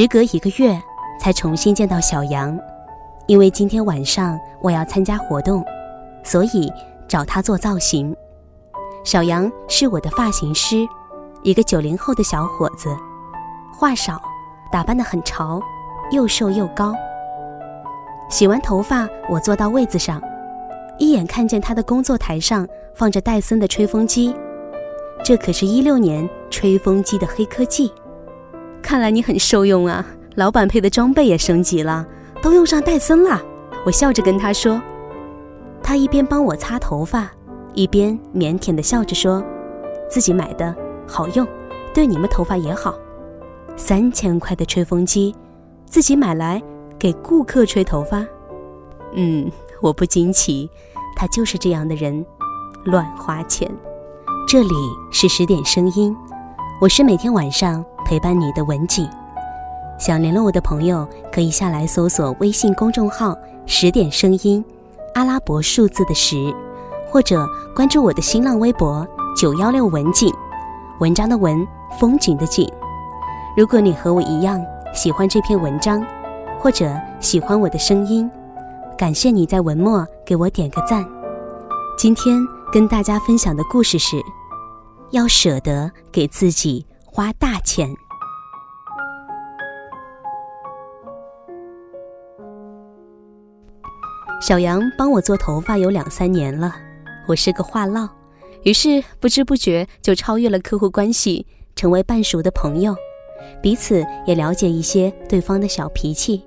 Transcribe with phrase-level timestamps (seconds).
[0.00, 0.80] 时隔一个月
[1.18, 2.56] 才重新见到小杨，
[3.26, 5.60] 因为今天晚上我要参加活动，
[6.22, 6.72] 所以
[7.08, 8.16] 找他做造型。
[9.02, 10.86] 小杨是我的发型师，
[11.42, 12.96] 一个九零后的小伙子，
[13.74, 14.22] 话少，
[14.70, 15.60] 打扮得很潮，
[16.12, 16.94] 又瘦又高。
[18.30, 20.22] 洗完头发，我坐到位子上，
[20.96, 24.32] 一眼看见他的工作台上放着戴森的吹风机，
[25.24, 27.92] 这可是一六年吹风机的黑科技。
[28.82, 30.04] 看来你很受用啊，
[30.36, 32.06] 老板配的装备也升级了，
[32.42, 33.40] 都用上戴森了。
[33.84, 34.80] 我笑着跟他说，
[35.82, 37.30] 他一边帮我擦头发，
[37.74, 39.44] 一边腼腆地笑着说，
[40.08, 40.74] 自己买的
[41.06, 41.46] 好用，
[41.92, 42.94] 对你们头发也好。
[43.76, 45.34] 三千块的吹风机，
[45.86, 46.62] 自己买来。
[47.00, 48.26] 给顾客吹头发，
[49.12, 49.48] 嗯，
[49.80, 50.68] 我不惊奇，
[51.14, 52.26] 他就是这样的人，
[52.86, 53.70] 乱花钱。
[54.48, 54.74] 这里
[55.12, 56.12] 是十点声音，
[56.80, 59.10] 我是每天晚上陪伴你的文景。
[59.98, 64.64] 想联络我的朋友，可以下来搜索微信公众号“十点声音”，
[65.14, 66.54] 阿拉伯数字的十，
[67.10, 69.04] 或者关注我的新浪微博
[69.36, 70.32] “九幺六文景”，
[71.00, 71.66] 文章的文，
[71.98, 72.70] 风景的景。
[73.56, 76.00] 如果你和我一样喜欢这篇文章。
[76.60, 78.28] 或者喜欢我的声音，
[78.96, 81.06] 感谢你在文末给我点个赞。
[81.96, 82.36] 今天
[82.72, 84.16] 跟大家分享的故事是：
[85.10, 87.88] 要舍得给自己花大钱。
[94.40, 96.74] 小杨帮我做头发有两三年了，
[97.26, 98.08] 我是个话唠，
[98.62, 102.94] 于是不知不觉就超越了客户关系，成为半熟的朋友，
[103.60, 106.44] 彼此也了解一些对方的小脾气。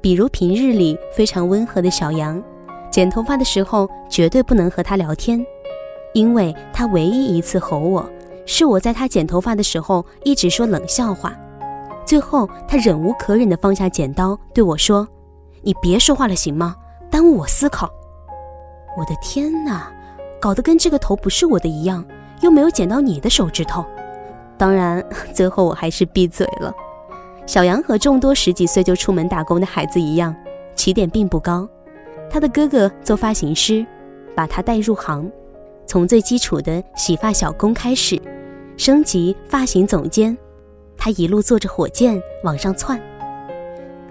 [0.00, 2.42] 比如平日里非常温和的小杨，
[2.90, 5.44] 剪头发的时候绝对不能和他聊天，
[6.12, 8.08] 因为他唯一一次吼我，
[8.46, 11.34] 是我在他剪头发的时候一直说冷笑话，
[12.04, 15.06] 最后他忍无可忍地放下剪刀对我说
[15.62, 16.76] ：“你别说话了行吗？
[17.10, 17.90] 耽误我思考。”
[18.98, 19.90] 我的天哪，
[20.40, 22.04] 搞得跟这个头不是我的一样，
[22.42, 23.84] 又没有剪到你的手指头。
[24.58, 25.02] 当然，
[25.32, 26.72] 最后我还是闭嘴了。
[27.46, 30.34] 小杨和众多十几岁就出门打工的孩子一样，
[30.74, 31.66] 起点并不高。
[32.30, 33.84] 他的哥哥做发型师，
[34.34, 35.30] 把他带入行，
[35.92, 38.18] 从最基础的洗发小工开始，
[38.78, 40.34] 升级发型总监。
[40.96, 42.98] 他一路坐着火箭往上窜。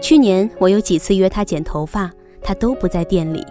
[0.00, 2.10] 去年我有几次约他剪头发，
[2.42, 3.46] 他都不在店里。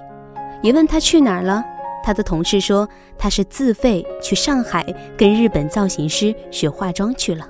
[0.61, 1.63] 一问他去哪儿了，
[2.03, 2.85] 他的同事说
[3.17, 4.83] 他是自费去上海
[5.17, 7.49] 跟日本造型师学化妆去了。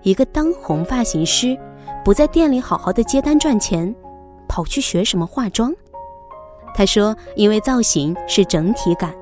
[0.00, 1.54] 一个当红发型师，
[2.02, 3.94] 不在店里好好的接单赚钱，
[4.48, 5.70] 跑去学什么化妆？
[6.74, 9.14] 他说：“因为造型是整体感，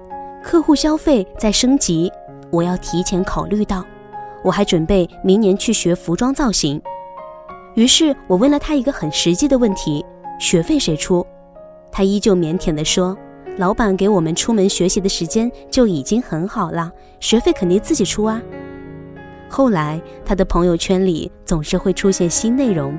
[0.47, 2.09] 客户消费在升级，
[2.53, 3.85] 我要提前考虑到。
[4.45, 6.81] 我还准备明年去学服装造型。”
[7.75, 10.07] 于是我问了他一个很实际的问题
[10.39, 11.27] ：“学费谁出？”
[11.91, 13.19] 他依旧腼腆地说
[13.59, 18.41] ：“老板给我们出门学习的时间就已经很好了，学费肯定自己出啊。”
[19.51, 22.97] 后来，他的朋友圈里总是会出现新内容，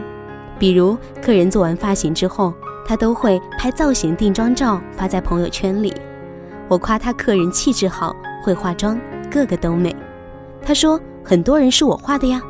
[0.60, 2.54] 比如客人做完发型之后，
[2.86, 5.94] 他都会拍造型定妆照发在朋友圈里。
[6.68, 9.96] 我夸他客人气质好，会化妆，个个都美。
[10.62, 12.42] 他说很多人是我画的呀，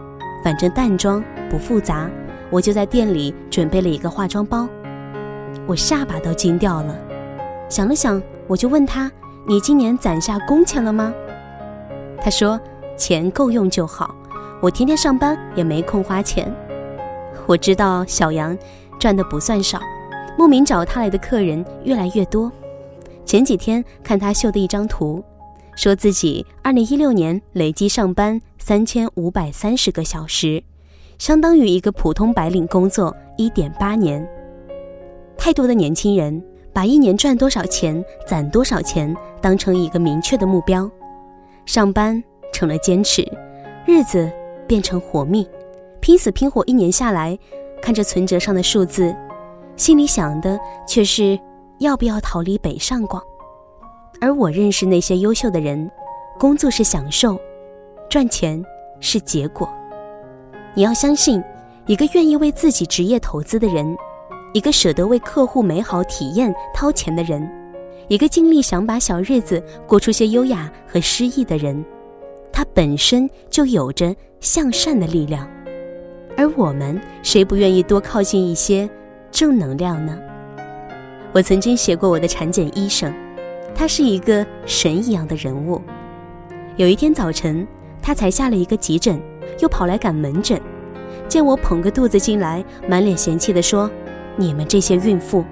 [0.43, 2.09] 反正淡妆不复杂，
[2.49, 4.67] 我就在店里准备了一个化妆包。
[5.65, 6.95] 我下巴都惊掉了，
[7.69, 9.11] 想了想，我就问他
[9.47, 11.13] ：“你今年攒下工钱了吗？”
[12.21, 12.59] 他说。
[12.99, 14.15] 钱够用就好，
[14.59, 16.51] 我天天上班也没空花钱。
[17.45, 18.57] 我知道小杨
[18.99, 19.79] 赚的不算少，
[20.35, 22.51] 慕名找他来的客人越来越多。
[23.27, 25.21] 前几天看他秀的一张图，
[25.75, 30.63] 说自己2016年累计上班3530个小时，
[31.19, 34.25] 相当于一个普通白领工作1.8年。
[35.37, 40.89] 太多的年轻人把一年赚多少钱、攒多少钱当成一个明确的目标，
[41.65, 42.23] 上班。
[42.53, 43.21] 成了坚持，
[43.85, 44.31] 日子
[44.67, 45.45] 变成活命，
[45.99, 47.37] 拼死拼活一年下来，
[47.81, 49.15] 看着存折上的数字，
[49.75, 50.57] 心里想的
[50.87, 51.37] 却是
[51.79, 53.21] 要不要逃离北上广。
[54.19, 55.89] 而我认识那些优秀的人，
[56.39, 57.39] 工作是享受，
[58.09, 58.63] 赚钱
[58.99, 59.69] 是结果。
[60.73, 61.43] 你要相信，
[61.85, 63.95] 一个愿意为自己职业投资的人，
[64.53, 67.47] 一个舍得为客户美好体验掏钱的人，
[68.07, 71.83] 一个尽力想把小日子过出些优雅和诗意的人。
[72.51, 75.47] 他本身就有着向善的力量，
[76.35, 78.89] 而我们谁不愿意多靠近一些
[79.29, 80.17] 正能量呢？
[81.33, 83.13] 我曾经写过我的产检医生，
[83.75, 85.81] 他是一个神一样的人物。
[86.75, 87.67] 有一天早晨，
[88.01, 89.19] 他才下了一个急诊，
[89.59, 90.59] 又跑来赶门诊，
[91.27, 93.89] 见我捧个肚子进来，满脸嫌弃地说
[94.35, 95.43] ：“你们这些孕妇，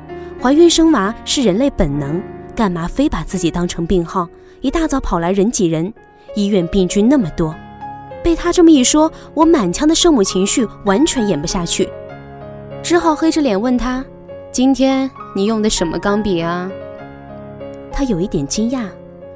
[0.41, 2.21] 怀孕生娃是人类本能，
[2.55, 4.27] 干嘛非把自己当成病号？
[4.61, 5.93] 一大早跑来人挤人，
[6.35, 7.53] 医院病菌那么多。”
[8.23, 11.87] 被他这么一说，我满腔的圣母情绪完全演不下去，
[12.81, 14.03] 只好黑着脸问他
[14.51, 16.71] ：“今天你用的什么钢笔啊？”
[17.91, 18.85] 他有一点惊讶，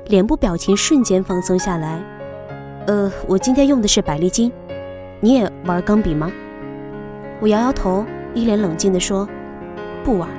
[0.05, 2.01] 脸部表情瞬间放松下来。
[2.87, 4.49] 呃，我今天用的是百利金。
[5.19, 6.31] 你也玩钢笔吗？
[7.41, 9.27] 我摇摇头，一脸冷静地说
[10.01, 10.29] ：“不玩。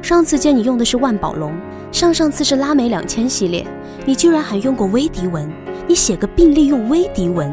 [0.00, 1.54] 上次见你用的是万宝龙，
[1.92, 3.66] 上上次是拉美两千系列，
[4.06, 5.52] 你居然还用过威迪文？
[5.86, 7.52] 你写个病历用威迪文，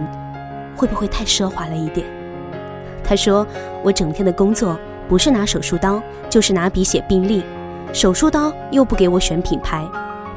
[0.77, 2.07] 会不会太奢华了一点？”
[3.04, 3.45] 他说
[3.83, 4.80] ：“我整天的工作
[5.12, 7.44] 不是拿手术刀，就是拿笔写病历。
[7.92, 9.86] 手术刀又不给我选品牌，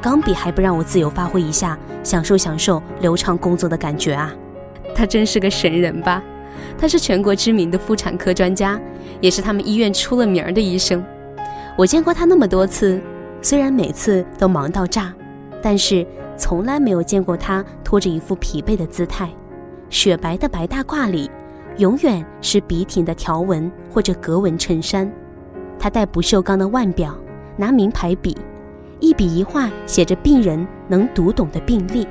[0.01, 4.33] 钢笔还不让我自由发挥一下，享受享受流畅工作的感觉啊！”
[4.93, 6.21] 他真是个神人吧？
[6.77, 8.77] 他是全国知名的妇产科专家，
[9.21, 11.01] 也是他们医院出了名的医生。
[11.77, 12.99] 我见过他那么多次，
[13.41, 15.13] 虽然每次都忙到炸，
[15.61, 16.05] 但是
[16.35, 19.29] 从来没有见过他拖着一副疲惫的姿态。
[19.89, 21.31] 雪白的白大褂里，
[21.77, 25.11] 永远是笔挺的条纹或者格纹衬衫。
[25.79, 27.15] 他戴不锈钢的腕表，
[27.57, 28.37] 拿名牌笔，
[28.99, 32.07] 一笔一画写着病人能读懂的病历。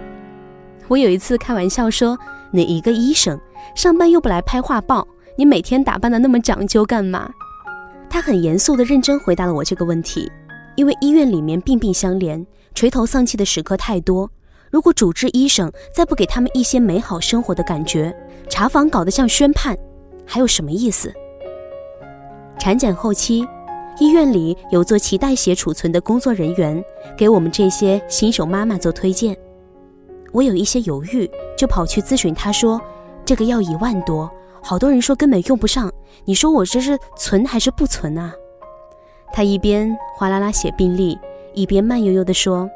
[0.89, 2.19] 我有一次开玩笑说。
[2.51, 3.37] 你一个医生，
[3.75, 5.05] 上班又不来拍画报，
[5.37, 7.29] 你每天打扮的那么讲究干嘛？
[8.09, 10.31] 他很严肃的认真回答了我这个问题，
[10.77, 14.31] 因为医院里面病病相连，垂头丧气的时刻太多。
[14.75, 18.13] 如果主治医生再不给他们一些美好生活的感觉，
[18.49, 19.79] 查房搞得像宣判，
[20.27, 21.15] 还有什么意思？
[22.59, 23.47] 产检后期，
[24.01, 26.85] 医院里有做脐带血储存的工作人员，
[27.17, 29.37] 给我们这些新手妈妈做推荐。
[30.33, 32.81] 我有一些犹豫，就跑去咨询他，说
[33.25, 34.29] ：“这个要一万多，
[34.61, 35.89] 好多人说根本用不上，
[36.25, 38.35] 你说我这是存还是不存啊？”
[39.33, 41.17] 他一边哗啦啦写病历，
[41.53, 42.69] 一边慢悠悠地说：“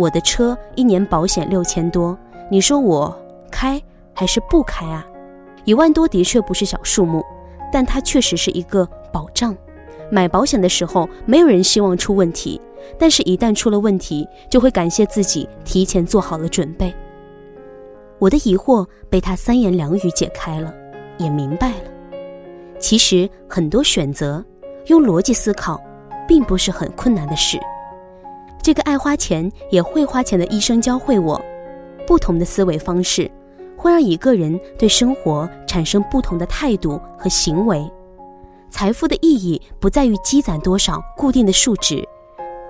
[0.00, 2.16] 我的车一年保险六千多，
[2.50, 3.14] 你说我
[3.50, 3.78] 开
[4.14, 5.06] 还是不开啊？
[5.66, 7.22] 一万多的确不是小数目，
[7.70, 9.54] 但它确实是一个保障。
[10.10, 12.58] 买保险的时候，没有人希望出问题。”
[12.98, 16.92] 但是，一旦出了问题，就会感谢自己提前做好了准备。
[18.18, 20.72] 我的疑惑被他三言两语解开了，
[21.18, 21.90] 也明白了。
[22.78, 24.42] 其实，很多选择
[24.86, 25.78] 用逻辑思考，
[26.26, 27.60] 并不是很困难的事。
[28.62, 31.40] 这个爱花钱也会花钱的医生教会我，
[32.06, 33.30] 不同的思维方式
[33.76, 37.90] 会让一个人对生活产生不同的态度和行为。
[38.70, 42.06] 财富的意义不在于积攒多少固定的数值。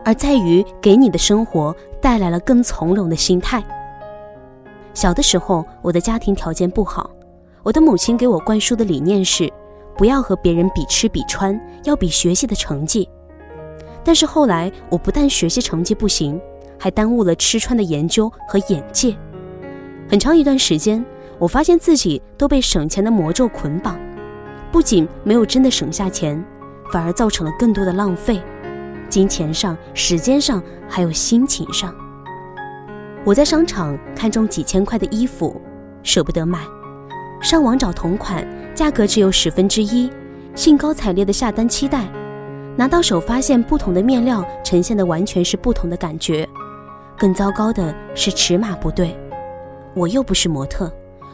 [0.03, 3.63] 而在于给你的生活带来了更从容的心态。
[4.95, 7.11] 小的时候，我的家庭条件不好，
[7.63, 9.53] 我的母亲给我灌输的理念是，
[9.99, 13.07] 不要和别人比吃比穿，要比学习的成绩。
[14.03, 16.41] 但是后来，我不但学习成绩不行，
[16.79, 19.17] 还耽误了吃穿的研究和眼界。
[20.09, 21.05] 很长一段时间，
[21.39, 23.99] 我发现自己都被省钱的魔咒捆绑，
[24.73, 26.43] 不仅没有真的省下钱，
[26.93, 28.43] 反而造成了更多的浪费。
[29.09, 31.95] 金钱上、时间上，还有心情上。
[33.25, 35.61] 我在商场看中几千块的衣服，
[36.03, 36.61] 舍不得买，
[37.43, 40.11] 上网找同款，价格只有十分之一，
[40.55, 42.09] 兴高采烈的下单期待，
[42.81, 46.49] 拿到手发现不同的面料呈现的完全是不同的感觉。
[47.15, 49.15] 更糟糕的是尺码不对，
[49.95, 50.91] 我又不是模特，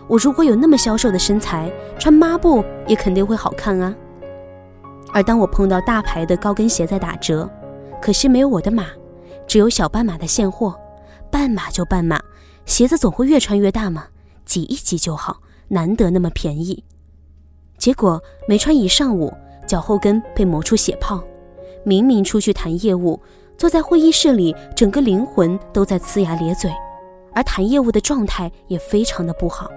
[0.08, 3.94] 我如果有那么消瘦的身材，穿抹布也肯定会好看啊。
[5.12, 7.48] 而当我碰到大牌的高跟鞋在打折，
[8.02, 8.86] 可惜没有我的码，
[9.46, 10.74] 只有小半码的现货，
[11.30, 12.20] 半码就半码，
[12.64, 14.06] 鞋子总会越穿越大嘛？
[14.44, 15.36] 挤一挤就好，
[15.68, 16.82] 难得那么便宜。
[17.78, 19.32] 结果没穿一上午，
[19.64, 21.22] 脚后跟被磨出血泡。
[21.86, 23.16] 明明出去谈业务，
[23.56, 26.68] 坐在会议室里，整个灵魂都在呲牙咧嘴，
[27.32, 29.70] 而谈业务的状态也非常的不好。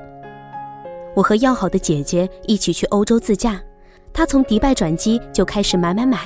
[1.15, 3.61] 我和要好的姐姐一起去欧洲自驾，
[4.11, 6.21] 她从迪拜转机就开始买买买，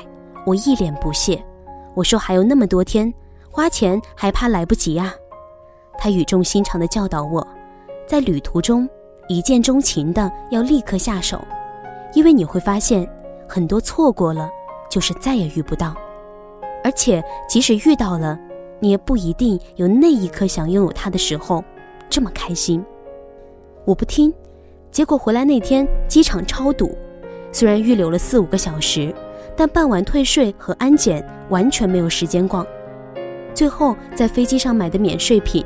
[0.46, 1.44] 我一脸不屑。
[1.96, 3.14] 我说还有那么多天，
[3.52, 5.14] 花钱还怕来不及啊？
[5.98, 7.46] 他语重心长地教导我，
[8.08, 8.88] 在旅途中
[9.28, 11.42] 一见钟情的要立刻下手，
[12.14, 13.06] 因为你会发现
[13.50, 14.50] 很多错过了
[14.94, 15.96] 就是再也遇不到，
[16.84, 18.40] 而且即使遇到了，
[18.80, 21.64] 你也不一定有那一刻想拥有它的时候
[22.08, 22.86] 这么开心。
[23.86, 24.32] 我不听，
[24.92, 26.96] 结果回来那天机场超堵，
[27.52, 29.12] 虽然预留了四五个小时。
[29.56, 32.66] 但办完退税和安检，完全没有时间逛。
[33.54, 35.64] 最后在飞机上买的免税品，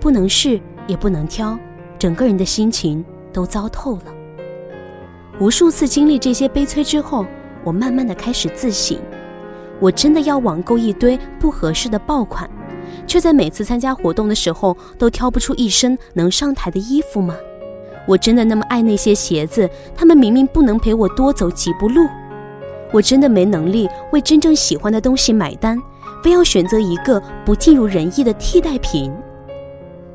[0.00, 1.58] 不能试也不能挑，
[1.98, 4.14] 整个人的心情都糟透了。
[5.40, 7.26] 无数次经历这些悲催之后，
[7.64, 8.98] 我慢慢的开始自省：
[9.80, 12.48] 我真的要网购一堆不合适的爆款，
[13.06, 17.34] 却在每次参加活动的时候都挑不出一身能上台的衣服吗？
[18.06, 19.68] 我真的那么爱那些鞋子？
[19.96, 22.06] 他们明明不能陪我多走几步路。
[22.92, 25.80] 我真的没能力为真正喜欢的东西买单，
[26.22, 29.10] 非要选择一个不尽如人意的替代品。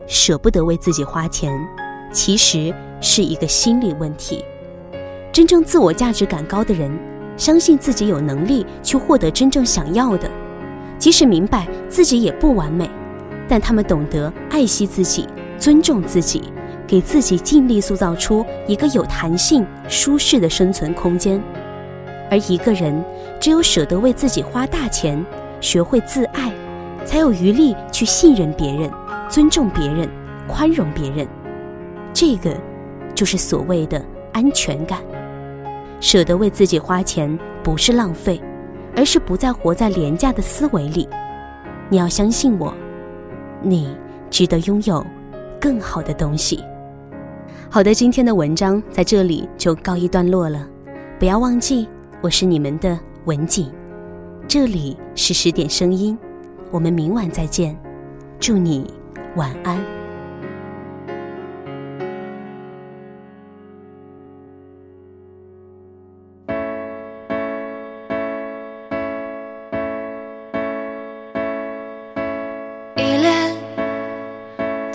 [0.05, 1.59] 舍不得为自己花钱，
[2.13, 4.45] 其实是一个心理问题。
[5.31, 6.91] 真正自我价值感高的人，
[7.39, 10.29] 相信自己有能力去获得真正想要的，
[10.99, 12.87] 即使明白自己也不完美，
[13.47, 15.27] 但他们懂得爱惜自己，
[15.57, 16.43] 尊重自己。
[16.85, 21.39] 给自己尽力塑造出一个有弹性、舒适的生存空间，
[22.31, 23.05] 而一个人
[23.39, 25.23] 只有舍得为自己花大钱，
[25.61, 26.51] 学会自爱，
[27.05, 28.89] 才有余力去信任别人、
[29.29, 30.09] 尊重别人、
[30.47, 31.27] 宽容别人。
[32.11, 32.57] 这个
[33.13, 34.03] 就是所谓的
[34.33, 34.99] 安全感。
[35.99, 38.41] 舍得为自己花钱，不是浪费，
[38.95, 41.07] 而是不再活在廉价的思维里。
[41.89, 42.73] 你要相信我，
[43.61, 43.95] 你
[44.29, 45.05] 值得拥有
[45.59, 46.63] 更好的东西。
[47.69, 50.67] 好的，今天的文章在这里就告一段落了。
[51.19, 51.87] 不要忘记，
[52.21, 53.71] 我是你们的文景，
[54.47, 56.17] 这里是十点声音，
[56.71, 57.77] 我们明晚再见，
[58.39, 58.91] 祝你
[59.35, 59.98] 晚安。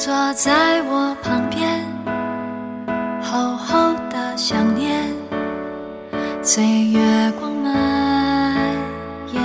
[0.05, 1.83] 坐在我旁边。
[3.23, 5.03] 厚厚的想念，
[6.43, 8.55] 随月光蔓
[9.33, 9.43] 延，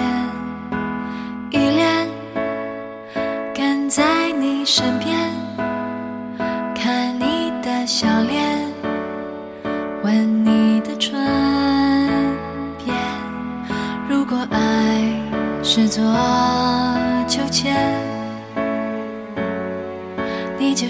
[1.51, 2.05] 依恋
[3.55, 5.17] 跟在你身边，
[6.75, 8.67] 看你的笑脸，
[10.03, 11.17] 吻你的唇
[12.83, 12.93] 边。
[14.09, 15.09] 如果爱
[15.63, 16.03] 是座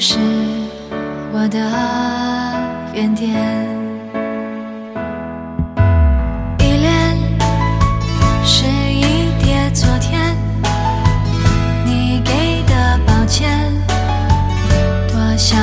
[0.01, 0.17] 是
[1.33, 1.59] 我的
[2.93, 3.29] 原点。
[6.59, 7.17] 依恋
[8.45, 10.33] 是一叠昨天
[11.85, 13.59] 你给的抱歉
[15.09, 15.59] 多想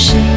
[0.00, 0.29] 谁